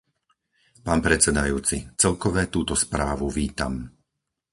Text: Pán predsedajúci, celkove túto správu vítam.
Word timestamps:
Pán 0.85 0.97
predsedajúci, 1.07 1.77
celkove 2.01 2.43
túto 2.55 2.73
správu 2.85 3.25
vítam. 3.39 3.73